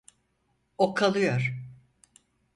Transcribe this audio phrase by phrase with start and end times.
[0.77, 1.53] O kalıyor.